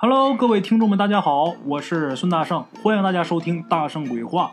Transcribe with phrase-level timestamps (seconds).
[0.00, 4.52] Hello，各位听众们，大家好，我是孙大圣，欢迎大家收听《大圣鬼话》，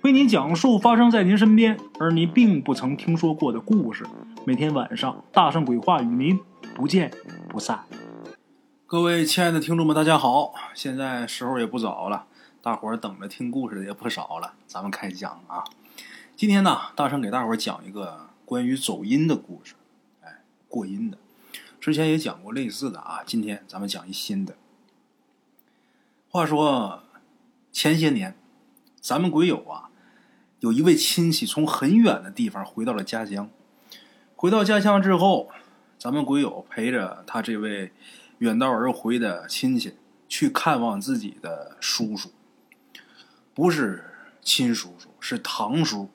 [0.00, 4.06] 为您讲述发生在您身边而您并不曾听说过的故事。
[4.46, 6.40] 每天晚上，《大圣鬼话》与您
[6.74, 7.12] 不见
[7.46, 7.84] 不散。
[8.86, 12.24] 各位亲爱的听众们，大家好，现在时候也不早了，
[12.62, 15.62] 大伙儿等着听故事的也不少了，咱们开讲啊。
[16.34, 19.74] 今天呢，大圣给大伙儿讲一个关于走音的故事，
[20.22, 21.18] 哎，过音的。
[21.78, 24.54] 之前也讲过类似的啊，今天咱们讲一新的。
[26.32, 27.02] 话说
[27.72, 28.38] 前些年，
[29.00, 29.90] 咱们鬼友啊，
[30.60, 33.50] 有一位亲戚从很远的地方回到了家乡。
[34.36, 35.50] 回到家乡之后，
[35.98, 37.92] 咱们鬼友陪着他这位
[38.38, 39.96] 远道而回的亲戚
[40.28, 42.30] 去看望自己的叔叔，
[43.52, 44.04] 不是
[44.40, 46.10] 亲叔叔，是堂叔。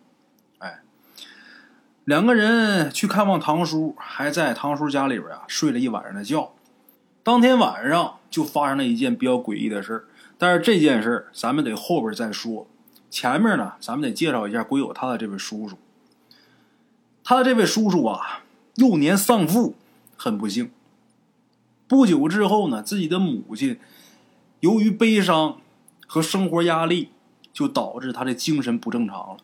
[0.59, 0.79] 哎，
[2.05, 6.53] 两个人去看望堂叔，还在堂叔家里边啊睡了一晚上的觉。
[7.21, 10.05] 当天晚上就发生了一件比较诡异的事儿，
[10.37, 12.67] 但是这件事咱们得后边再说。
[13.09, 15.77] 前面呢，咱们得介绍一下鬼友他的这位叔叔。
[17.23, 18.43] 他的这位叔叔啊，
[18.75, 19.75] 幼年丧父，
[20.17, 20.71] 很不幸。
[21.87, 23.79] 不久之后呢，自己的母亲
[24.59, 25.61] 由于悲伤
[26.05, 27.09] 和生活压力，
[27.53, 29.37] 就导致他的精神不正常了。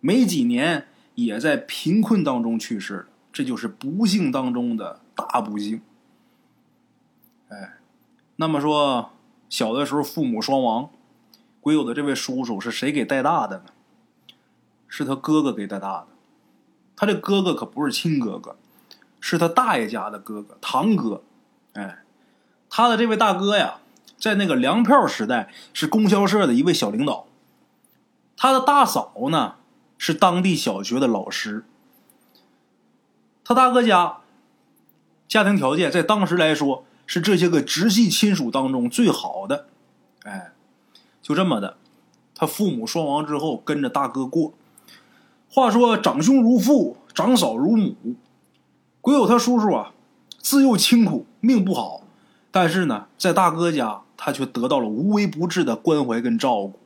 [0.00, 3.06] 没几年，也在贫困当中去世了。
[3.30, 5.82] 这就是不幸当中的大不幸。
[7.48, 7.74] 哎，
[8.36, 9.10] 那么说，
[9.48, 10.90] 小的时候父母双亡，
[11.60, 13.64] 鬼友的这位叔叔是谁给带大的呢？
[14.86, 16.06] 是他哥哥给带大的。
[16.96, 18.56] 他这哥哥可不是亲哥哥，
[19.20, 21.22] 是他大爷家的哥哥，堂哥。
[21.72, 22.04] 哎，
[22.68, 23.78] 他的这位大哥呀，
[24.18, 27.26] 在那个粮票时代是供销社的一位小领导。
[28.36, 29.56] 他的大嫂呢，
[29.96, 31.64] 是当地小学的老师。
[33.44, 34.18] 他大哥家
[35.26, 36.84] 家庭条件在当时来说。
[37.08, 39.66] 是这些个直系亲属当中最好的，
[40.24, 40.52] 哎，
[41.22, 41.78] 就这么的，
[42.34, 44.52] 他父母双亡之后跟着大哥过。
[45.48, 47.96] 话说长兄如父，长嫂如母，
[49.00, 49.94] 鬼友他叔叔啊，
[50.36, 52.02] 自幼清苦，命不好，
[52.50, 56.78] 但是呢，在大哥家他却得到了无微不至的关怀跟照顾。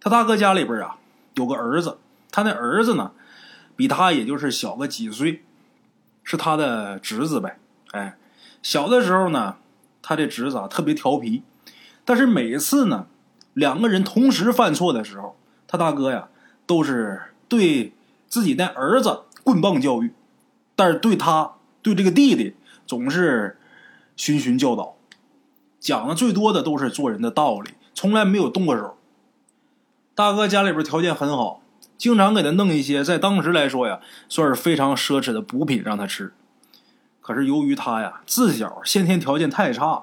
[0.00, 0.98] 他大哥家里边啊
[1.34, 1.98] 有个儿子，
[2.32, 3.12] 他那儿子呢
[3.76, 5.44] 比他也就是小个几岁，
[6.24, 7.56] 是他的侄子呗，
[7.92, 8.16] 哎。
[8.62, 9.56] 小的时候呢，
[10.02, 11.42] 他这侄子啊特别调皮，
[12.04, 13.06] 但是每次呢，
[13.54, 16.28] 两个人同时犯错的时候，他大哥呀
[16.66, 17.92] 都是对
[18.28, 20.12] 自己那儿子棍棒教育，
[20.76, 22.54] 但是对他对这个弟弟
[22.86, 23.58] 总是
[24.16, 24.96] 循循教导，
[25.78, 28.96] 讲的最多的都是做人的道理，从来没有动过手。
[30.14, 31.62] 大哥家里边条件很好，
[31.96, 36.34] 经常给他弄一些在当时来说呀算是非常奢侈的补品让他吃。
[37.30, 40.02] 可是由于他呀自小先天条件太差，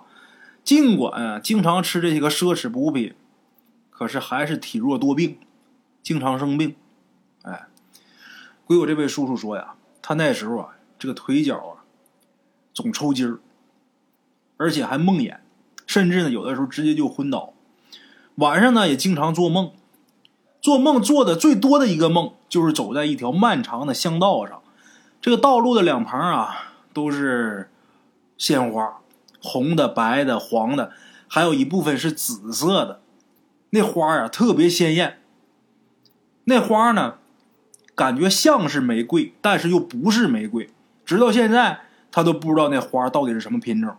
[0.63, 3.15] 尽管经常吃这些个奢侈补品，
[3.89, 5.37] 可是还是体弱多病，
[6.01, 6.77] 经常生病。
[7.41, 7.67] 哎，
[8.63, 11.83] 归我这位叔叔说呀，他那时候啊这个腿脚啊
[12.73, 13.39] 总抽筋儿，
[14.55, 15.35] 而且还梦魇，
[15.85, 17.51] 甚至呢有的时候直接就昏倒。
[18.35, 19.73] 晚上呢也经常做梦，
[20.61, 24.61] 做梦做的最多的一个梦就是走在一条漫长的乡道上，
[25.19, 26.63] 这个道路的两旁啊。
[26.97, 27.69] 都是
[28.39, 29.01] 鲜花，
[29.39, 30.91] 红的、白的、黄的，
[31.27, 33.01] 还有一部分是紫色的。
[33.69, 35.19] 那花啊特别鲜艳。
[36.45, 37.19] 那花呢，
[37.93, 40.71] 感觉像是玫瑰，但是又不是玫瑰。
[41.05, 41.81] 直到现在，
[42.11, 43.95] 他都不知道那花到底是什么品种。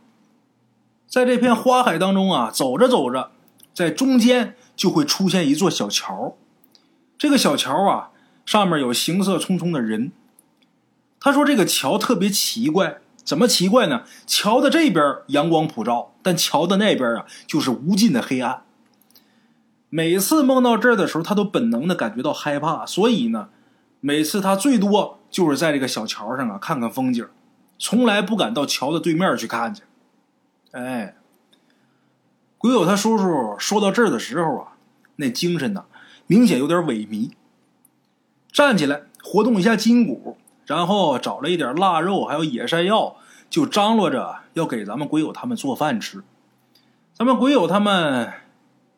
[1.06, 3.30] 在这片花海当中啊，走着走着，
[3.72, 6.36] 在中间就会出现一座小桥。
[7.16, 8.10] 这个小桥啊，
[8.44, 10.10] 上面有行色匆匆的人。
[11.20, 14.04] 他说：“这个桥特别奇怪，怎么奇怪呢？
[14.24, 18.62] 桥的这边阳光普照，但桥的那边啊，就是无尽的黑暗。
[19.90, 23.48] 每次梦到这儿的时候，他都本能的感觉到害怕，所以呢，
[24.00, 27.26] 每次他最多就是在这个小桥上啊看看风景，
[27.78, 29.82] 从来不敢到桥的对面去看去。
[30.70, 31.16] 哎，
[32.58, 34.72] 鬼友他叔叔说到这儿的时候啊，
[35.16, 35.86] 那精神呢，
[36.28, 37.32] 明显有点萎靡，
[38.52, 43.16] 站起来活动一下筋骨。”然后找了一点腊肉，还有野山药，
[43.48, 46.22] 就张罗着要给咱们鬼友他们做饭吃。
[47.14, 48.30] 咱们鬼友他们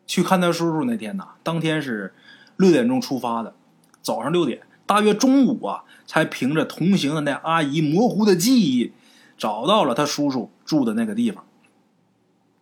[0.05, 2.13] 去看他叔叔那天呐，当天是
[2.57, 3.55] 六点钟出发的，
[4.01, 8.91] 早上六点，大约中午啊，才凭着同行的那阿姨模糊的记忆，
[9.37, 11.45] 找到了他叔叔住的那个地方。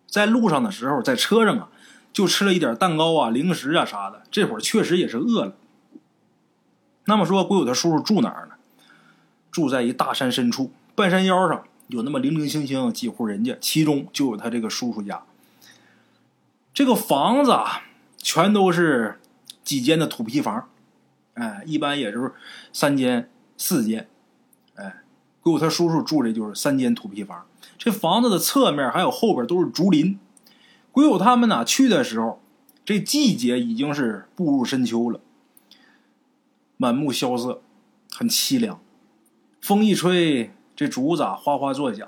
[0.05, 1.69] 在路上的时候，在车上啊，
[2.13, 4.21] 就吃了一点蛋糕啊、零食啊啥的。
[4.29, 5.55] 这会儿确实也是饿了。
[7.05, 8.53] 那么说，鬼友他叔叔住哪儿呢？
[9.59, 15.21] 住在一大山深处，半山腰上有那么零零星星几户人家，其中就有他这个叔叔家。
[16.73, 17.81] 这个房子啊，
[18.17, 19.19] 全都是
[19.65, 20.69] 几间的土坯房，
[21.33, 22.31] 哎，一般也就是
[22.71, 24.07] 三间、四间，
[24.75, 25.01] 哎，
[25.41, 27.45] 鬼友他叔叔住的就是三间土坯房。
[27.77, 30.17] 这房子的侧面还有后边都是竹林。
[30.93, 32.41] 鬼友他们呢去的时候，
[32.85, 35.19] 这季节已经是步入深秋了，
[36.77, 37.61] 满目萧瑟，
[38.09, 38.79] 很凄凉。
[39.61, 42.07] 风一吹，这竹子哗哗作响。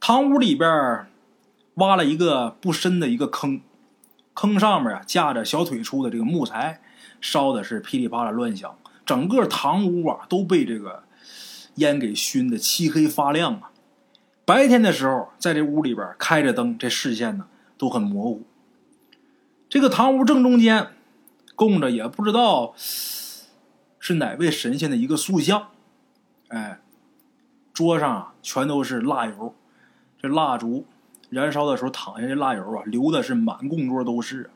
[0.00, 1.06] 堂屋里边
[1.74, 3.60] 挖了一个不深的一个坑，
[4.34, 6.80] 坑上面啊架着小腿粗的这个木材，
[7.20, 8.78] 烧的是噼里啪啦乱响。
[9.04, 11.04] 整个堂屋啊都被这个
[11.76, 13.70] 烟给熏得漆黑发亮啊。
[14.44, 18.42] 白天的时候，在这屋里边开着灯，这视线呢都很模糊。
[19.68, 20.88] 这个堂屋正中间
[21.56, 25.68] 供着也不知道是哪位神仙的一个塑像。
[26.48, 26.80] 哎，
[27.72, 29.54] 桌上啊全都是蜡油，
[30.20, 30.86] 这蜡烛
[31.28, 34.50] 燃烧的时候淌下这蜡油啊，流的是满供桌都是。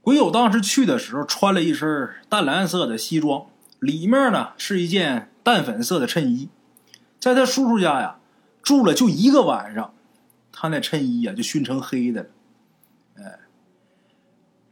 [0.00, 3.46] 鬼友当时去的时候穿了一身淡蓝色的西装，
[3.78, 6.48] 里面呢是一件淡粉色的衬衣。
[7.20, 8.18] 在他叔叔家呀
[8.62, 9.94] 住了就一个晚上，
[10.52, 12.28] 他那衬衣呀就熏成黑的了。
[13.18, 13.38] 哎，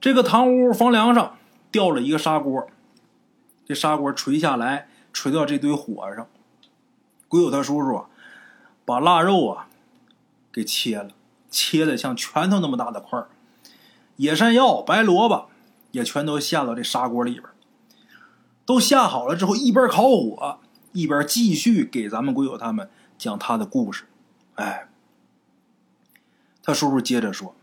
[0.01, 1.39] 这个堂屋房梁上
[1.71, 2.69] 吊了一个砂锅，
[3.65, 4.89] 这砂锅垂下来。
[5.13, 6.27] 垂到这堆火上，
[7.29, 8.07] 鬼友他叔叔啊，
[8.85, 9.69] 把腊肉啊
[10.53, 11.11] 给切了，
[11.51, 13.29] 切的像拳头那么大的块儿，
[14.17, 15.49] 野山药、白萝卜
[15.91, 17.45] 也全都下到这砂锅里边
[18.65, 20.61] 都下好了之后，一边烤火，
[20.93, 24.05] 一边继续给咱们鬼友他们讲他的故事。
[24.55, 24.89] 哎，
[26.63, 27.55] 他叔叔接着说，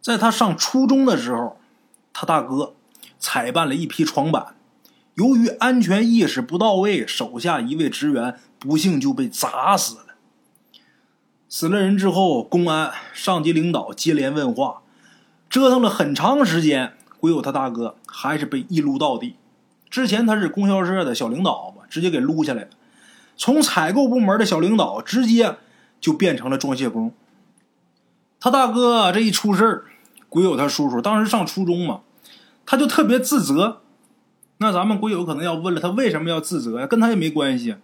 [0.00, 1.60] 在他上初中的时候，
[2.12, 2.74] 他大哥
[3.20, 4.55] 采办了一批床板。
[5.16, 10.02] 由于安全意识不到位，手下一位职员不幸就被砸死了。
[11.48, 14.82] 死了人之后，公安、上级领导接连问话，
[15.48, 19.36] 折腾了很长时间，鬼友他大哥还是被一撸到底。
[19.88, 22.68] 之前他是供销社的小领导嘛，直接给撸下来了。
[23.38, 25.56] 从采购部门的小领导，直接
[25.98, 27.14] 就变成了装卸工。
[28.38, 29.84] 他大哥这一出事儿，
[30.28, 32.00] 鬼友他叔叔当时上初中嘛，
[32.66, 33.80] 他就特别自责。
[34.58, 36.86] 那咱们鬼友可能要问了，他为什么要自责呀？
[36.86, 37.76] 跟他也没关系。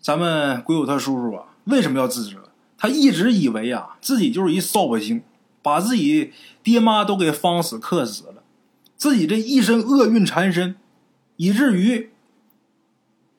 [0.00, 2.50] 咱们鬼友他叔叔啊，为什么要自责？
[2.76, 5.22] 他一直以为啊，自己就是一扫把星，
[5.62, 8.42] 把自己爹妈都给方死克死了，
[8.96, 10.76] 自己这一身厄运缠身，
[11.36, 12.10] 以至于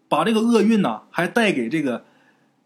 [0.08, 2.04] 把这个厄运呐，还带给这个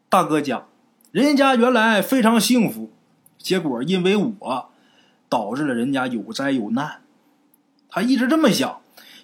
[0.10, 0.66] 大哥家。
[1.12, 2.92] 人家原来非常幸福，
[3.38, 4.70] 结果因为我，
[5.28, 7.02] 导致了人家有灾有难。
[7.90, 8.80] 他一直这么想。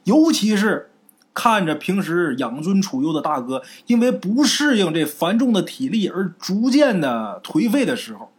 [0.10, 0.90] 尤其是
[1.36, 8.32] 看着平时养尊处优的大哥，因为不适应这繁重的体力而逐渐的颓废的时候，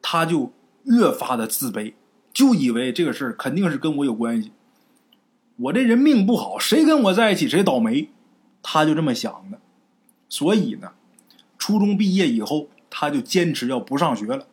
[0.00, 0.52] 他就
[0.84, 1.94] 越发的自卑，
[2.32, 4.52] 就以为这个事肯定是跟我有关系。
[5.56, 8.10] 我这人命不好，谁跟我在一起谁倒霉，
[8.62, 9.58] 他就这么想的。
[10.28, 10.92] 所以呢，
[11.58, 14.46] 初中毕业以后，他就坚持要不上学了，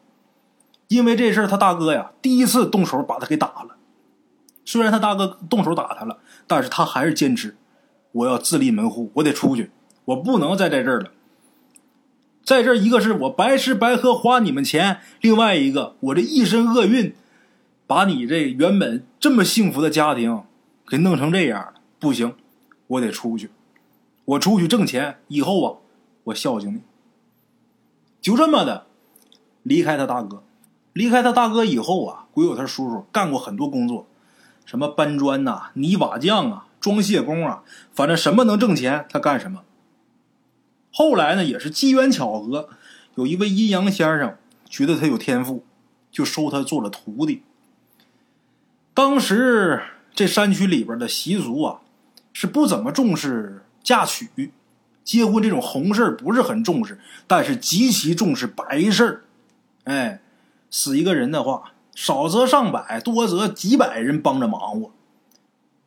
[0.88, 3.78] 因为这事儿他大哥呀第一次动手把他给打了。
[4.66, 6.18] 虽然他大哥动手打他了，
[6.48, 7.56] 但是他还是坚持，
[8.12, 9.70] 我要自立门户，我得出去，
[10.06, 11.12] 我不能再在这儿了。
[12.44, 17.16] 在这儿，一个是我白吃白喝花你们钱，另外一个我这一身厄运，
[17.88, 20.44] 把你这原本这么幸福的家庭
[20.88, 22.36] 给弄成这样了，不行，
[22.88, 23.52] 我得出去，
[24.26, 25.78] 我出去挣钱，以后啊，
[26.26, 26.81] 我孝敬你。
[28.22, 28.88] 就这么的，
[29.62, 30.44] 离开他大哥，
[30.94, 34.07] 离开他大哥以后啊，鬼友他叔叔干过很多工作。
[34.66, 39.64] 什么搬砖呐、泥瓦匠啊、装卸工啊，反正什么能挣钱他干什么。
[40.92, 42.69] 后来呢，也是机缘巧合，
[43.16, 45.64] 有一位阴阳先生觉得他有天赋，
[46.12, 47.44] 就收他做了徒弟。
[48.94, 49.81] 当时
[50.14, 51.81] 这山区里边的习俗啊，
[52.34, 54.52] 是不怎么重视嫁娶、
[55.04, 59.26] 结婚这种红事不是很重视，但是极其重视白事
[59.84, 60.22] 哎，
[60.72, 61.74] 死一个人的话。
[61.95, 64.92] 少则上百，多则几百人帮着忙活。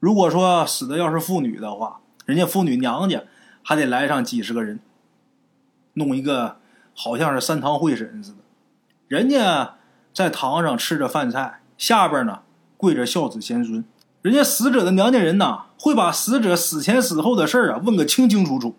[0.00, 3.22] 如果说死的要是妇女的话，人家妇女娘家
[3.62, 4.80] 还得来上几十个人，
[5.94, 6.56] 弄一个
[6.94, 8.38] 好像是三堂会审似的。
[9.06, 9.74] 人家
[10.14, 12.40] 在堂上吃着饭菜，下边呢
[12.76, 13.84] 跪着孝子贤孙。
[14.22, 18.76] 人家死者的娘家人呐，会把死者死前死后的事儿啊问个清清楚楚。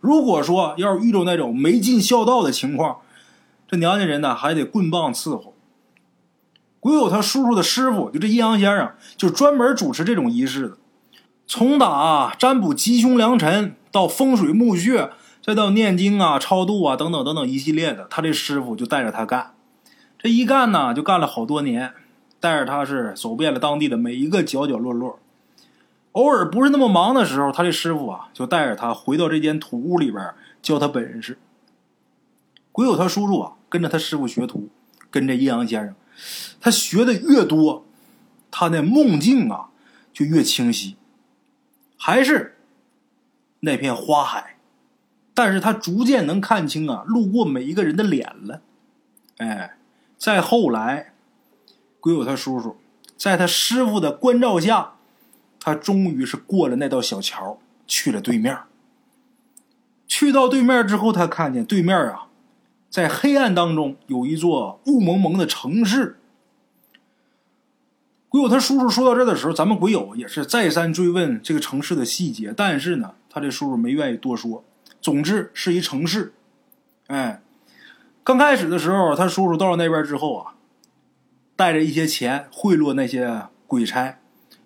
[0.00, 2.98] 如果说要是遇着那种没尽孝道的情况，
[3.66, 5.54] 这娘家人呢还得棍棒伺候。
[6.80, 10.76] 鬼友他叔叔的师傅，就这阴阳先生，就专门主持这种仪式的。
[11.46, 15.10] 从打占卜吉凶良辰到风水墓穴，
[15.42, 19.54] 再到念经啊、超度啊等等等等一系列的，他这师傅就带着他干。
[20.18, 21.94] 这一干呢，就干了好多年，
[22.38, 25.18] 带着他是走遍了当地的每一个角角落落。
[26.12, 31.38] 偶尔不是那么忙的时候，他这师傅啊，就带着他回到这间土屋里边教他本事。
[32.72, 34.68] 鬼友他叔叔啊，跟着他师傅学徒，
[35.10, 35.94] 跟着阴阳先生，
[36.60, 37.86] 他学的越多，
[38.50, 39.70] 他那梦境啊
[40.12, 40.96] 就越清晰，
[41.96, 42.56] 还是
[43.60, 44.56] 那片花海。
[45.34, 48.62] 但是他逐渐能看清啊，路过每一个人的脸了。
[49.36, 49.76] 哎，
[50.16, 51.12] 再后来，
[52.00, 52.76] 鬼友他叔叔
[53.16, 54.94] 在他师傅的关照下，
[55.60, 58.58] 他终于是过了那道小桥，去了对面。
[60.08, 62.27] 去到对面之后，他看见对面啊，
[62.88, 66.18] 在黑暗当中有一座雾蒙蒙的城市。
[68.28, 74.64] 鬼友他叔叔说到这的时候，咱们鬼友也是再三追问这个城市的细节，但是呢，他这叔叔没愿意多说。
[75.00, 76.34] 总之是一城市，
[77.06, 77.40] 哎，
[78.22, 80.54] 刚开始的时候，他叔叔到了那边之后啊，
[81.56, 84.18] 带着一些钱贿赂那些鬼差。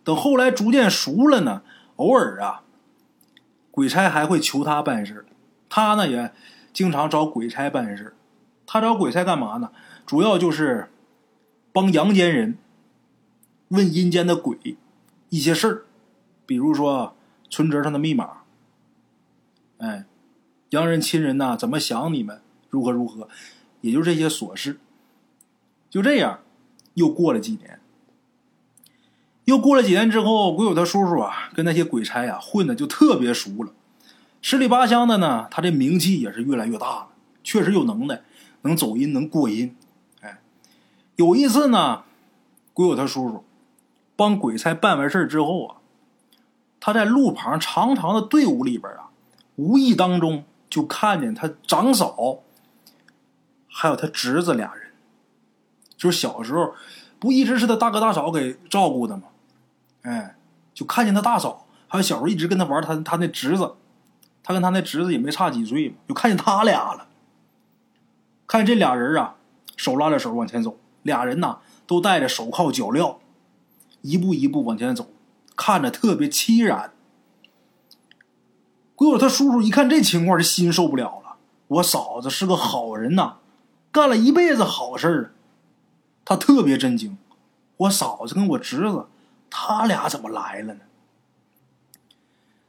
[0.02, 1.62] 等后来逐渐熟了呢，
[1.96, 2.62] 偶尔啊，
[3.70, 5.24] 鬼差还会求他办事，
[5.68, 6.32] 他呢也
[6.72, 8.14] 经常找鬼差办事。
[8.66, 9.70] 他找鬼差干嘛呢？
[10.06, 10.90] 主要就是
[11.72, 12.58] 帮阳间人
[13.68, 14.76] 问阴间的鬼
[15.28, 15.82] 一些事儿，
[16.46, 17.16] 比如说
[17.50, 18.42] 存折上的密码，
[19.78, 20.06] 哎。
[20.70, 22.40] 洋人亲人呐，怎么想你们？
[22.70, 23.28] 如何如何？
[23.82, 24.78] 也就这些琐事。
[25.90, 26.38] 就这样，
[26.94, 27.78] 又过了几年。
[29.44, 33.74] 又过了几年之后，鬼友他叔叔啊，跟那些鬼差呀混的就特别熟了。
[34.42, 37.08] 十里八乡的呢，他这名气也是越来越大了。
[37.42, 38.20] 确实有能耐，
[38.60, 39.74] 能走音，能过音。
[40.20, 40.40] 哎，
[41.16, 42.02] 有一次呢，
[42.74, 43.44] 鬼友他叔叔
[44.14, 45.76] 帮鬼差办完事之后啊，
[46.78, 49.08] 他在路旁长长的队伍里边啊，
[49.56, 50.44] 无意当中。
[50.72, 52.38] 就看见他长嫂，
[53.68, 54.92] 还有他侄子俩人，
[55.98, 56.74] 就是小时候
[57.18, 59.24] 不一直是他大哥大嫂给照顾的吗？
[60.00, 60.34] 哎，
[60.72, 63.74] 就看见他大嫂，还有小时候一直跟他玩他他那侄子，
[64.52, 67.08] 跟他那侄子也没差几岁，就看见他俩了。
[68.46, 69.36] 看这俩人啊，
[69.76, 73.16] 手拉着手往前走，俩人呐都戴着手铐脚镣，
[74.02, 75.08] 一步一步往前走，
[75.56, 76.92] 看着特别凄然。
[78.94, 81.36] 鬼友他叔叔一看这情况，这心受不了了。
[81.68, 83.38] 我嫂子是个好人呐，
[83.90, 85.34] 干了一辈子好事
[86.24, 87.16] 他特别震惊，
[87.78, 89.06] 我嫂子跟我侄子，
[89.50, 90.80] 他俩怎么来了呢？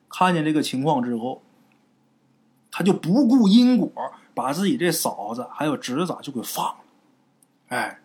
[0.09, 1.41] 看见这个情况之后，
[2.75, 3.91] 他就不顾因果，
[4.33, 6.77] 把自己这嫂子还有侄子就给放了。
[7.67, 7.99] 哎，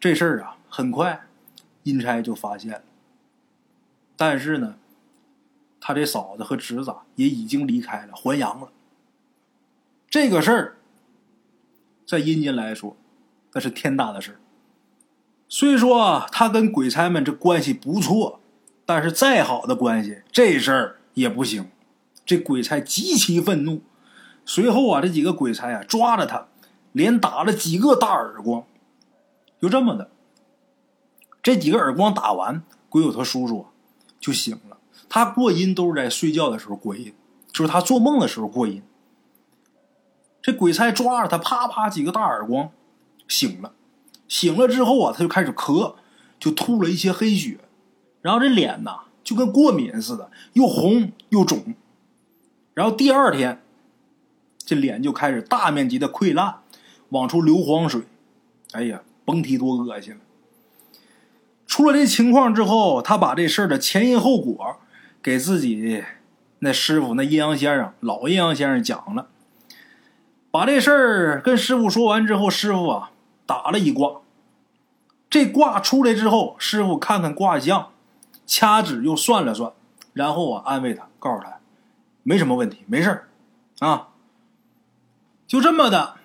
[0.00, 1.26] 这事儿啊，很快
[1.82, 2.82] 阴差就发现了，
[4.16, 4.76] 但是呢。
[5.78, 8.72] 他这嫂子和侄子也已经离开了，还阳了。
[10.10, 10.76] 这个事儿，
[12.04, 12.96] 在阴间来说，
[13.52, 14.40] 那是天大的事儿。
[15.48, 18.40] 虽说他跟鬼差们这关系不错，
[18.84, 21.70] 但是再好的关系，这事儿也不行。
[22.26, 23.80] 这鬼差极其愤怒，
[24.44, 26.48] 随后啊，这几个鬼差啊抓着他，
[26.90, 28.64] 连打了几个大耳光。
[29.62, 30.10] 就这么的，
[31.42, 33.66] 这几个耳光打完，鬼友他叔叔
[34.18, 34.76] 就醒了。
[35.08, 37.14] 他过阴都是在睡觉的时候过阴，
[37.52, 38.82] 就是他做梦的时候过阴。
[40.42, 42.70] 这鬼差抓着他，啪啪几个大耳光，
[43.28, 43.72] 醒了。
[44.26, 45.94] 醒了之后啊，他就开始咳，
[46.40, 47.60] 就吐了一些黑血，
[48.20, 51.74] 然后这脸呐就跟过敏似的，又红又肿。
[52.76, 53.62] 然后第二天，
[54.58, 56.56] 这脸就开始大面积的溃烂，
[57.08, 58.02] 往出流黄水。
[58.72, 60.20] 哎呀，甭提多恶心了。
[61.66, 64.76] 出了这情况之后，他把这事儿的前因后果。
[65.22, 66.04] 给自己
[66.60, 69.26] 那师傅那阴阳先生老阴阳先生讲了，
[70.52, 73.10] 把这事儿跟师傅说完之后，师傅啊
[73.44, 74.20] 打了一卦。
[75.28, 77.88] 这卦出来之后，师傅看看卦象，
[78.46, 79.72] 掐指又算了算，
[80.12, 81.55] 然后啊安慰他，告诉他
[82.26, 83.28] 没什么问题，没事儿
[83.78, 84.08] 啊。
[85.46, 86.16] 就这么的，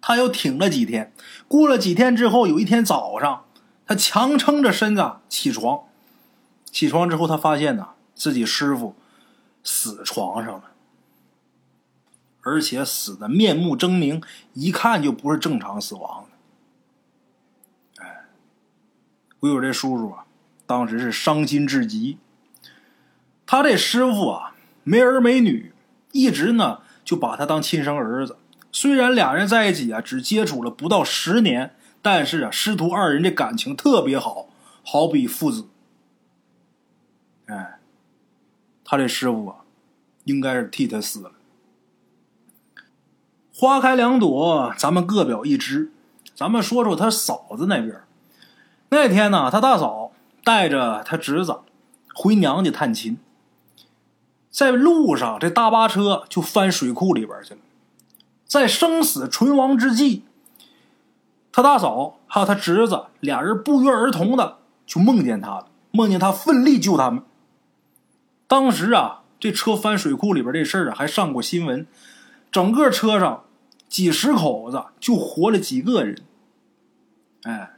[0.00, 1.12] 他又挺了几天。
[1.46, 3.44] 过了几天之后，有一天早上，
[3.84, 5.82] 他强撑着身子起床，
[6.64, 7.90] 起床之后，他发现呢。
[8.14, 8.96] 自己师傅
[9.62, 10.70] 死床上了，
[12.40, 14.24] 而且死的面目狰狞，
[14.54, 18.02] 一看就不是正常死亡的。
[18.02, 18.24] 哎，
[19.40, 20.24] 我有这叔叔啊，
[20.64, 22.16] 当时是伤心至极。
[23.44, 24.54] 他这师傅啊，
[24.86, 25.72] 没儿没女，
[26.12, 28.38] 一直呢就把他当亲生儿子。
[28.70, 34.48] 虽然俩人在一起啊，只接触了不到十年，但是啊，师徒二人这感情特别好，
[34.84, 35.66] 好比父子。
[37.46, 37.74] 哎。
[38.88, 39.56] 他这师傅啊，
[40.22, 41.32] 应该是替他死了。
[43.52, 45.90] 花开两朵，咱们各表一枝。
[46.36, 48.00] 咱们说说他嫂子那边。
[48.90, 50.12] 那天呢，他大嫂
[50.44, 51.58] 带着他侄子
[52.14, 53.18] 回娘家探亲，
[54.56, 57.60] 在路上这大巴车就翻水库里边去了。
[58.46, 60.22] 在生死存亡之际，
[61.52, 67.22] 他大嫂还有他侄子俩人不约而同的就梦见他了，梦见他奋力救他们。
[68.46, 71.86] 当时啊，这车翻水库里边这事儿啊，还上过新闻，
[72.50, 73.42] 整个车上。
[73.90, 76.20] 几十口子就活了几个人，
[77.44, 77.76] 哎，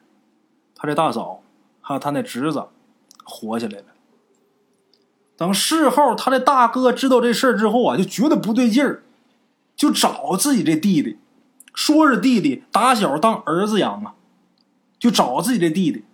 [0.75, 1.43] 他这大嫂
[1.83, 2.65] 还有他那侄子
[3.25, 3.85] 活下来了。
[5.39, 9.05] 等事后他的大哥知道这事儿之后啊，就觉得不对劲儿，
[9.77, 11.17] 就找自己这弟弟，
[11.73, 14.15] 说是弟弟打小当儿子养啊，
[14.99, 16.05] 就找自己这弟弟。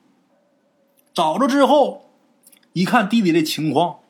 [1.15, 2.11] 找着之后，
[2.75, 4.01] 一看弟弟这情况，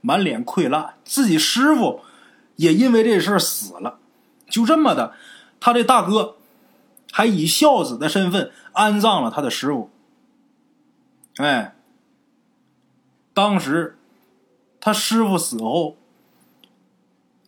[0.00, 2.00] 满脸溃烂，自己师傅
[2.56, 4.00] 也因为这事儿死了。
[4.48, 5.14] 就这么的，
[5.60, 6.34] 他这大哥
[7.12, 9.90] 还以孝子的身份安葬了他的师傅。
[11.36, 11.76] 哎，
[13.32, 13.96] 当时
[14.80, 15.96] 他师傅死后，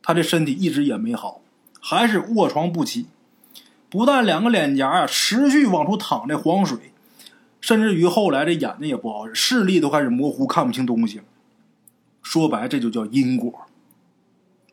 [0.02, 1.40] 他这身体一直也没好，
[1.80, 3.06] 还是卧床不起。
[3.88, 6.92] 不但两个脸颊啊持续往出淌这黄水，
[7.60, 11.22] 甚至于后来这眼睛也不好使，视力都开始模糊，看不清东西。
[12.22, 13.66] 说白，这就叫因果。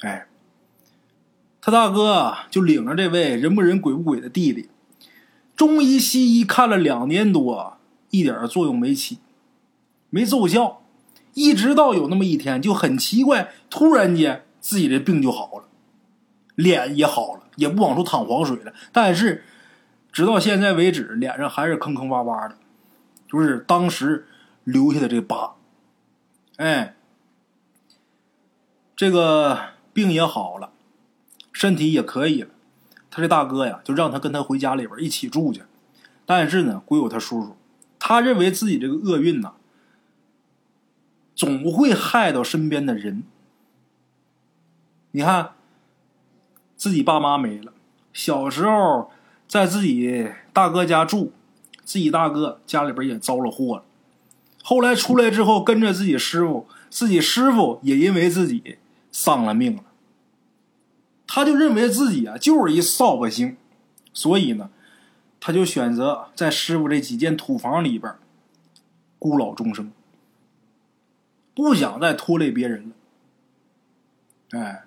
[0.01, 0.25] 哎。
[1.61, 4.69] 他大哥就领着这位人不人鬼不鬼的弟弟，
[5.57, 7.77] 中医西医看了两年多，
[8.11, 9.17] 一点作用没起，
[10.09, 10.81] 没奏效。
[11.33, 15.65] 一直到有那么一天，就很奇怪，突然间自己的病就好了，
[16.55, 18.73] 脸也好了，也不往出淌黄水了。
[18.91, 19.43] 但是，
[20.11, 22.55] 直到现在为止，脸上还是坑坑洼洼的，
[23.27, 24.27] 就是当时
[24.63, 25.55] 留下的这疤。
[26.57, 26.95] 哎，
[28.95, 29.59] 这个
[29.93, 30.71] 病也好了。
[31.51, 32.49] 身体也可以了，
[33.11, 35.63] 他这大哥呀，就让他跟他回家里边一起住去。
[36.25, 37.57] 但是呢，归有他叔叔，
[37.99, 39.55] 他认为自己这个厄运呐，
[41.39, 43.23] 总会害到身边的人。
[45.11, 45.51] 你看，
[46.75, 47.71] 自己爸妈没了，
[48.11, 49.09] 小时候
[49.47, 51.31] 在自己大哥家住，
[51.85, 53.85] 自己大哥家里边也遭了祸了。
[54.61, 58.77] 后来出来之后，跟着自己师傅，自己师傅也因为自己
[59.09, 59.83] 丧了命了。
[61.25, 63.55] 他就认为自己啊就是一扫把星，
[64.11, 64.69] 所以呢，
[65.39, 68.13] 他就选择在师傅这几间土房里边
[69.17, 69.89] 孤老终生，
[71.59, 74.57] 不想再拖累别人了。
[74.57, 74.85] 哎，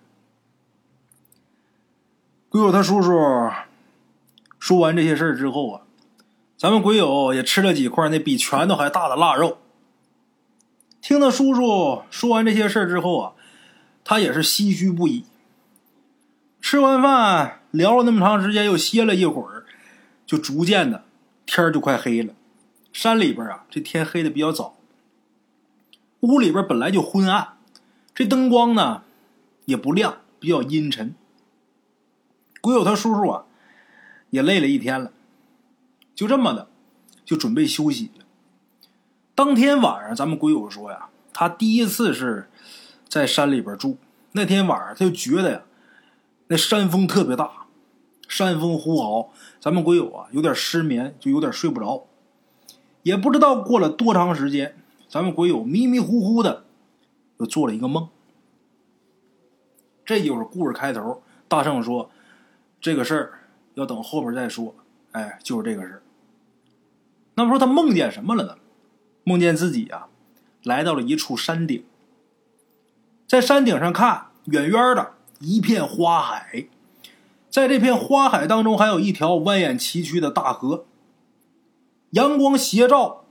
[2.49, 3.13] 鬼友他叔叔
[4.59, 5.83] 说完这些事儿之后啊，
[6.57, 9.59] 咱们鬼友也吃了几块那比拳头还大的腊肉。
[11.03, 13.33] 听他叔叔说完这些事儿之后啊，
[14.03, 15.27] 他也是唏嘘不已。
[16.63, 19.67] 吃完饭，聊了那么长时间，又歇了一会儿，
[20.25, 21.05] 就逐渐的
[21.45, 22.33] 天就快黑了。
[22.95, 24.79] 山里边啊，这天黑的比较早。
[26.23, 27.57] 屋里边本来就昏暗，
[28.15, 29.03] 这灯光呢
[29.65, 31.17] 也不亮，比较阴沉。
[32.61, 33.45] 鬼友他叔叔啊，
[34.31, 35.11] 也累了一天了，
[36.15, 36.69] 就这么的，
[37.25, 38.13] 就准备休息。
[39.35, 42.49] 当天晚上，咱们鬼友说呀，他第一次是
[43.09, 43.99] 在山里边住，
[44.31, 45.63] 那天晚上他就觉得呀。
[46.47, 47.51] 那山风特别大，
[48.29, 52.07] 山风呼嚎，咱们鬼友啊有点失眠，就有点睡不着，
[53.03, 54.77] 也不知道过了多长时间，
[55.13, 56.65] 咱们鬼友迷迷糊糊的
[57.37, 58.09] 又做了一个梦。
[60.07, 61.23] 这就是故事开头。
[61.49, 62.11] 大圣说，
[62.81, 63.41] 这个事儿
[63.75, 64.75] 要等后边再说。
[65.11, 66.03] 哎，就是这个事儿。
[67.35, 68.57] 那么说他梦见什么了呢？
[69.25, 70.09] 梦见自己啊
[70.63, 71.85] 来到了一处山顶，
[73.27, 75.13] 在山顶上看，远远的。
[75.41, 76.69] 一片花海，
[77.51, 80.87] 在这片花海当中，还有一条蜿蜒崎岖的大河。
[82.11, 83.22] 阳光斜照，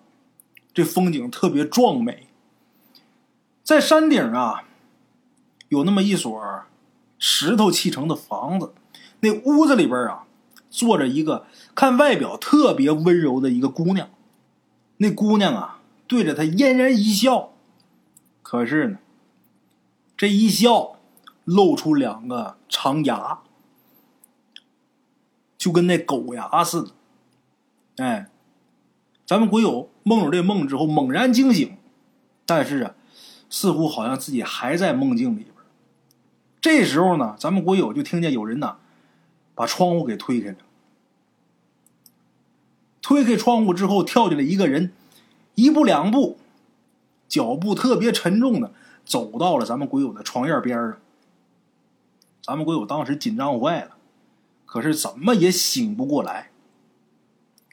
[0.74, 2.28] 这风景特别壮美。
[3.64, 4.64] 在山顶啊，
[5.70, 6.64] 有那么一所
[7.18, 8.74] 石头砌成的房子，
[9.20, 10.26] 那屋子里边啊，
[10.70, 14.10] 坐着一个看外表特别温柔的一个姑娘。
[14.98, 17.54] 那姑娘啊，对着他嫣然一笑，
[18.42, 18.98] 可是呢，
[20.16, 20.98] 这一笑。
[21.44, 23.40] 露出两个长牙，
[25.58, 26.92] 就跟那狗牙似的。
[27.98, 28.30] 哎，
[29.32, 31.78] 咱们鬼友梦了这梦之后猛然惊醒，
[32.46, 32.96] 但是啊，
[33.50, 35.56] 似乎好像自己还在梦境里边。
[36.60, 38.76] 这时候呢，咱们鬼友就听见有人呐，
[39.56, 40.58] 把窗户给推开了。
[43.02, 44.92] 推开窗户之后，跳进来一个人，
[45.56, 46.38] 一步两步，
[47.30, 48.74] 脚步特别沉重的
[49.06, 50.98] 走到了咱们鬼友的床沿边上。
[52.44, 53.92] 咱们鬼友当时紧张坏了，
[54.66, 56.50] 可是怎么也醒不过来。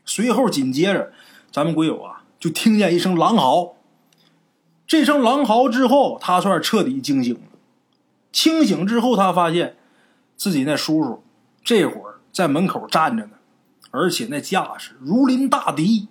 [0.04, 1.12] 随后紧接着，
[1.58, 3.74] 咱们鬼友啊就听见一声狼嚎。
[4.86, 7.40] 这声狼嚎之后，他算是彻底惊醒了。
[8.30, 9.76] 清醒之后，他发现
[10.36, 11.20] 自己那叔叔
[11.64, 13.32] 这会儿在门口站着呢，
[13.90, 16.06] 而且那架势如临大敌。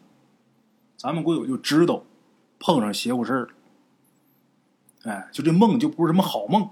[0.98, 2.04] 咱们鬼友就知道
[2.60, 3.50] 碰上邪乎事儿了。
[5.04, 6.70] 哎，就这梦就不是什么好梦。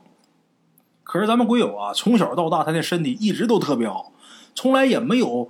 [1.02, 4.12] 可是咱们鬼友啊，从小到大，他那身体一直都特别好，
[4.54, 5.50] 从来也没有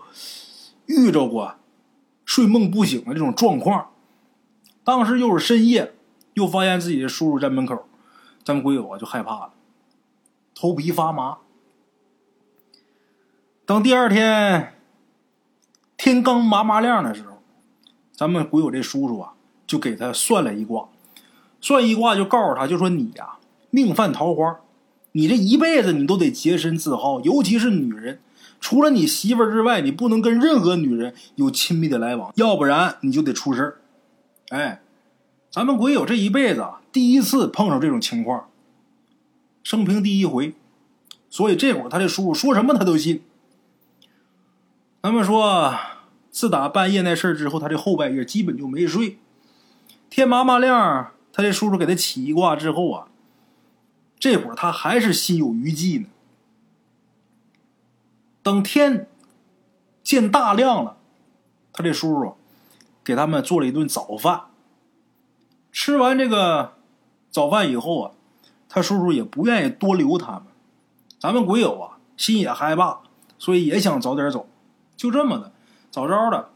[0.85, 1.55] 遇着过
[2.25, 3.91] 睡梦不醒的这种状况。
[4.83, 5.93] 当时又是深夜，
[6.33, 7.85] 又发现自己的叔叔在门口，
[8.43, 9.53] 咱们鬼友啊就害怕了，
[10.53, 11.37] 头皮发麻。
[13.65, 14.75] 等第二天
[15.97, 17.41] 天刚麻麻亮的时候，
[18.11, 19.33] 咱们鬼友这叔叔啊
[19.65, 20.89] 就给他算了一卦，
[21.59, 23.37] 算一卦就告诉他，就说你呀
[23.69, 24.59] 命犯桃花。
[25.13, 28.19] 你这一辈子你都得洁身自好，尤其是女人，
[28.59, 33.77] 除了你媳妇儿之外，你不能跟任何女人有亲密的来往，要不然你就得出事儿。
[34.49, 34.81] 哎，
[35.51, 38.49] 咱们鬼友这一辈子啊，第一次碰上这种情况，
[39.63, 40.55] 生平第一回，
[41.29, 43.21] 所以这会儿他这叔叔说什么他都信。
[45.03, 45.75] 咱们说，
[46.31, 49.19] 自打半夜那事儿之后，他这后半夜基本就没睡，
[50.09, 53.07] 天麻麻亮，他这叔叔给他起一卦之后啊。
[54.17, 56.07] 这会儿他还是心有余悸呢。
[58.45, 59.07] 等天
[60.03, 60.97] 见大亮了，
[61.73, 62.35] 他这叔叔
[63.03, 64.41] 给他们做了一顿早饭。
[65.71, 66.73] 吃完这个
[67.31, 68.11] 早饭以后啊，
[68.69, 70.43] 他叔叔也不愿意多留他们。
[71.19, 72.99] 咱们鬼友啊，心也害怕，
[73.39, 74.47] 所以也想早点走。
[74.95, 75.51] 就这么的，
[75.89, 76.49] 早早的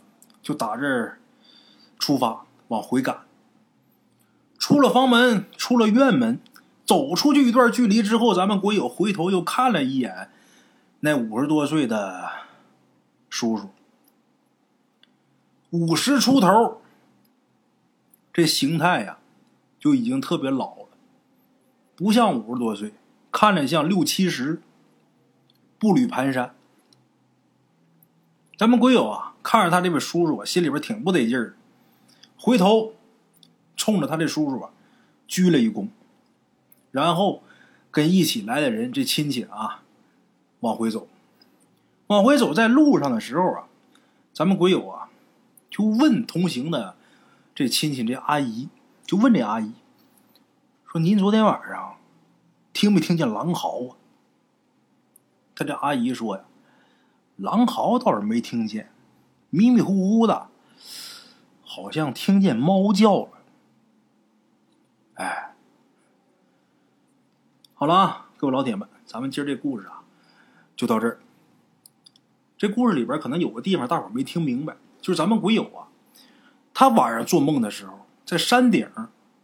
[0.43, 1.19] 就打这儿
[1.97, 3.21] 出发往回赶。
[4.59, 6.39] 出了房门，出了院门。
[6.85, 10.29] 走出去一段距离之后，咱们鬼友回头又看了一眼
[11.01, 12.29] 那五十多岁的
[13.29, 13.69] 叔叔，
[15.69, 16.81] 五十出头，
[18.33, 19.19] 这形态呀
[19.79, 20.87] 就已经特别老了，
[21.95, 22.93] 不像五十多岁，
[23.31, 24.61] 看着像六七十，
[25.77, 26.51] 步履蹒跚。
[28.57, 31.55] 咱们鬼友啊，看着他这位叔叔，心里边挺不得劲儿，
[32.37, 32.93] 回头
[33.77, 34.71] 冲着他这叔叔啊
[35.25, 35.87] 鞠了一躬。
[36.91, 37.43] 然后，
[37.89, 39.83] 跟一起来的人这亲戚啊，
[40.61, 41.07] 往回走，
[42.07, 43.67] 往回走，在路上的时候啊，
[44.33, 45.09] 咱们鬼友啊，
[45.69, 46.95] 就问同行的
[47.55, 48.69] 这亲戚这阿姨，
[49.05, 49.73] 就问这阿姨，
[50.85, 51.97] 说：“您昨天晚上
[52.73, 53.95] 听没听见狼嚎啊？”
[55.55, 56.43] 他这阿姨说呀
[57.37, 58.91] ：“狼嚎倒是没听见，
[59.49, 60.49] 迷迷糊糊的，
[61.63, 63.29] 好像听见猫叫了。”
[65.15, 65.45] 哎。
[67.73, 69.98] 好了啊，各位老铁们，咱们今儿这故事啊，
[70.79, 71.19] 就到这儿。
[72.57, 75.91] 这故事里边可能有个地方大伙没听明白，就是咱们鬼友啊，
[76.73, 78.89] 他晚上做梦的时候，在山顶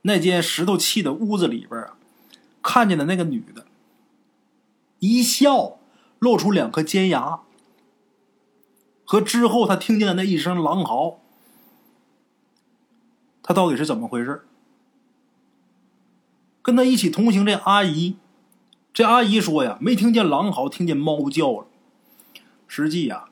[0.03, 1.97] 那间石头砌的屋子里边啊，
[2.61, 3.65] 看见的那个女的，
[4.99, 5.77] 一笑
[6.19, 7.41] 露出两颗尖牙，
[9.03, 11.19] 和之后他听见的那一声狼嚎，
[13.43, 14.45] 他到底是怎么回事？
[16.61, 18.15] 跟他一起同行这阿姨。
[18.95, 21.67] 这阿姨说呀，没听见狼嚎，听见猫叫了。
[22.65, 23.25] 实际呀，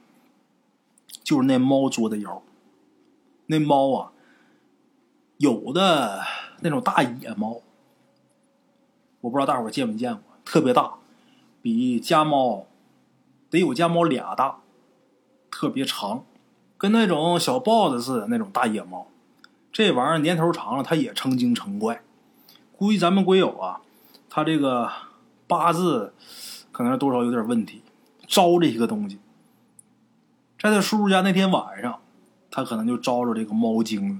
[1.24, 2.44] 就是那猫作的妖。
[3.46, 4.12] 那猫啊，
[5.38, 6.22] 有的
[6.60, 7.62] 那种大野猫，
[9.22, 10.96] 我不知道大伙见没见过，特别大，
[11.62, 12.68] 比家猫
[13.50, 14.58] 得有家猫俩大，
[15.50, 16.26] 特别长，
[16.78, 19.08] 跟那种小豹子似的那种大野猫。
[19.72, 22.04] 这玩意儿年头长了，它也成精成怪。
[22.76, 23.80] 估计咱们鬼友啊，
[24.30, 24.92] 他这个。
[25.58, 26.14] 八字
[26.72, 27.84] 可能多少有点问题，
[28.26, 29.20] 招这些个东西。
[30.60, 32.00] 在他叔叔家那天晚上，
[32.50, 34.20] 他可能就招着这个猫精了。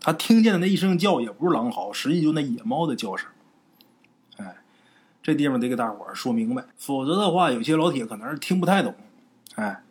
[0.00, 3.28] 他听见的那一声叫也不是狼嚎，实际就那野猫的叫声。
[4.38, 4.56] 哎，
[5.22, 8.92] 这地方得给大伙儿说明白，否则的话，有些老铁可能是听不太懂。
[9.54, 9.82] 哎，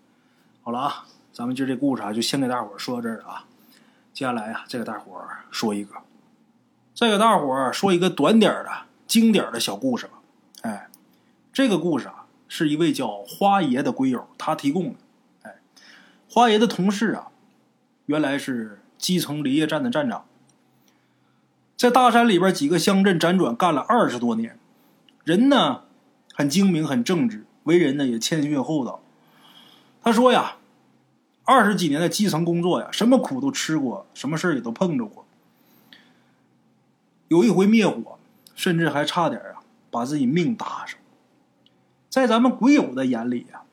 [0.62, 3.46] 好了啊，咱们今儿这故事啊，就先给大伙儿说到这儿啊。
[4.12, 5.96] 接下来啊，再给大伙儿说一个，
[6.94, 8.72] 再给大伙儿说一个短点的、
[9.08, 10.10] 经典的小故事。
[11.56, 14.96] 这个故事啊，是一位叫花爷的龟友他提供的。
[15.44, 15.56] 哎，
[16.30, 17.30] 花爷的同事啊，
[18.08, 20.26] 原来是基层林业站的站长，
[21.78, 24.60] 在大山里边几个乡镇辗转干了二十多年，
[25.24, 25.84] 人呢
[26.34, 29.02] 很精明很正直，为人呢也谦逊厚道。
[30.04, 30.58] 他说呀，
[31.46, 35.26] 二十几年的基层工作呀，什么苦都吃过，什么事也都碰着过。
[37.30, 38.20] 有一回灭火，
[38.56, 39.64] 甚至还差点啊。
[39.90, 41.00] 把自己命搭上，
[42.16, 43.64] 在咱们鬼友的眼里呀，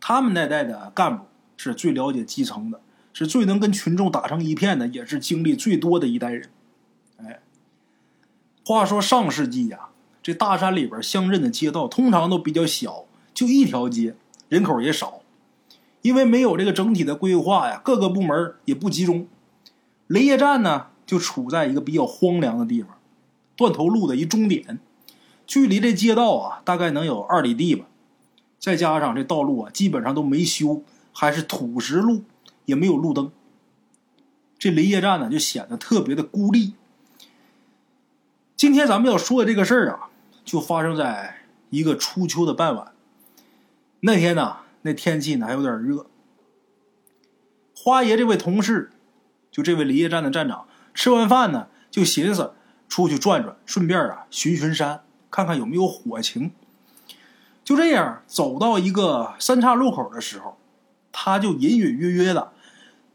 [0.00, 1.26] 他们那代的干部
[1.58, 2.80] 是最了解基层的，
[3.12, 6.48] 是最能跟群众打成一片的，也是经历最多的一代人。
[7.18, 7.40] 哎，
[8.64, 9.88] 话说上世纪呀，
[10.22, 14.16] 这大山里边乡镇的街道通常都比较小，就一条街，
[14.48, 15.20] 人口也少，
[16.00, 19.28] 因为没有这个整体的规划呀，各个部门也不集中。
[20.06, 22.96] 雷业站呢，就处在一个比较荒凉的地方，
[23.54, 24.78] 断头路的一终点，
[25.46, 27.86] 距离这街道啊，大概能有二里地吧。
[28.58, 32.24] 再加上这道路啊，基本上都没修，还是土石路，
[32.64, 33.30] 也没有路灯。
[34.58, 36.72] 这林业站呢，就显得特别的孤立。
[38.56, 40.08] 今天咱们要说的这个事儿啊，
[40.44, 42.92] 就发生在一个初秋的傍晚。
[44.00, 46.06] 那天呢，那天气呢还有点热。
[47.76, 48.90] 花爷这位同事，
[49.50, 52.54] 就这位林业站的站长，吃完饭呢，就寻思
[52.88, 55.02] 出去转转，顺便啊巡巡山，
[55.34, 56.52] 看看有没有火情。
[57.64, 60.56] 就这样走到一个三岔路口的时候，
[61.10, 62.52] 他就隐隐约约的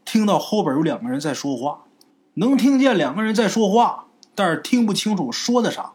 [0.04, 1.84] 听到后边有两个人在说话，
[2.34, 5.92] 能听见两个人在说话，但是听不清楚说的啥。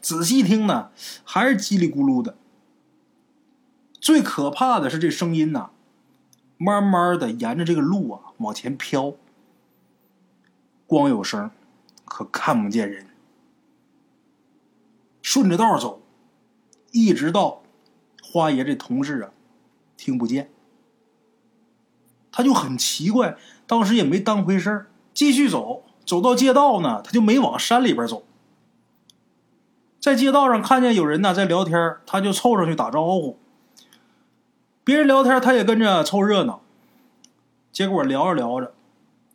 [0.00, 0.88] 仔细听呢，
[1.24, 2.36] 还是叽里咕噜的。
[4.00, 5.68] 最可怕的是这声音呐，
[6.56, 9.12] 慢慢的沿着这个路啊往前飘，
[10.86, 11.50] 光有声，
[12.06, 13.09] 可看不见人。
[15.30, 16.02] 顺着道走，
[16.90, 17.62] 一直到。
[18.20, 19.30] 花爷这同事啊，
[19.96, 20.50] 听不见，
[22.32, 25.84] 他就很奇怪，当时也没当回事继续走。
[26.04, 28.24] 走到街道呢，他就没往山里边走。
[30.00, 33.38] 在街道上看见有人呢在聊天，他就凑上去打招呼。
[34.82, 36.60] 别人聊天，他也跟着凑热闹。
[37.70, 38.74] 结果聊着聊着，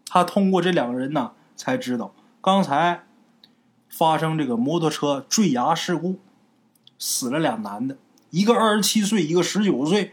[0.05, 3.04] 他通过这两个人呢，才知道刚才
[3.97, 6.19] 发生这个摩托车坠崖事故，
[6.99, 7.97] 死了俩男的。
[8.29, 10.11] 一个二十七岁，一个十九岁，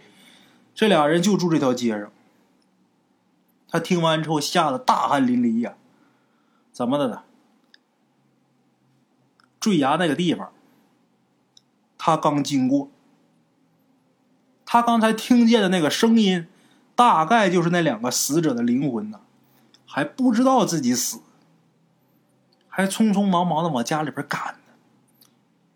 [0.73, 2.12] 这俩人就住这条街上。
[3.68, 5.75] 他听完之后吓得大汗淋漓呀！
[6.73, 7.23] 怎么的呢？
[9.59, 10.53] 坠崖那个地方，
[11.99, 12.88] 他刚经过，
[14.64, 16.47] 他刚才听见的那个声音，
[16.95, 19.18] 大概就是那两个死者的灵魂呢，
[19.85, 21.21] 还不知道自己死，
[22.74, 24.61] 还匆匆忙忙的往家里边赶呢，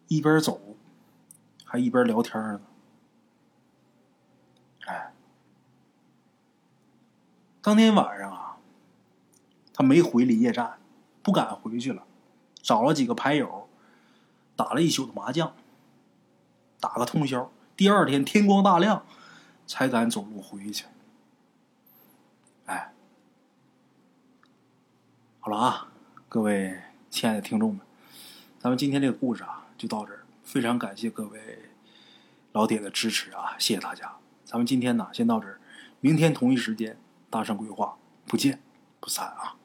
[0.08, 0.58] 一边走。
[1.68, 2.60] 还一边聊天呢，
[4.86, 5.12] 哎，
[7.60, 8.56] 当天晚上啊，
[9.74, 10.78] 他没回离业站，
[11.24, 12.04] 不敢回去了，
[12.62, 13.68] 找了几个牌友，
[14.54, 15.54] 打了一宿的麻将，
[16.78, 17.50] 打个通宵。
[17.76, 19.04] 第二天天光大亮，
[19.66, 20.86] 才敢走路回去。
[22.66, 22.94] 哎，
[25.40, 25.88] 好了啊，
[26.28, 26.80] 各位
[27.10, 27.80] 亲爱的听众们，
[28.58, 30.24] 咱们今天这个故事啊，就到这儿。
[30.44, 31.40] 非常感谢各位
[32.52, 33.54] 老铁的支持啊！
[33.58, 34.12] 谢谢大家，
[34.44, 35.58] 咱们今天呢先到这儿，
[36.00, 36.96] 明天同一时间
[37.30, 38.60] 大圣规划不见
[39.00, 39.56] 不散啊！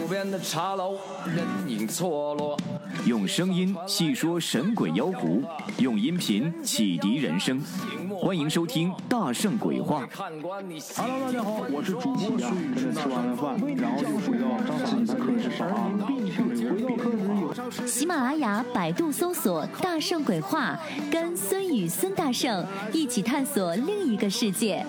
[0.00, 2.58] 路边的茶楼，人影错落。
[3.06, 5.42] 用声音细说神鬼妖狐，
[5.78, 7.60] 用音频启迪人生。
[8.24, 10.06] 欢迎收听《大圣鬼话》。
[10.16, 12.92] Hello，大家好，我是主播孙宇。
[12.92, 14.46] 吃完了饭，然后就回到
[14.86, 15.90] 自己的课室上啊。
[17.84, 20.78] 喜马拉雅、百度搜索“大圣鬼话”，
[21.10, 24.86] 跟孙宇、孙大圣一起探索另一个世界。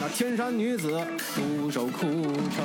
[0.00, 2.64] 那天山女子独守枯城，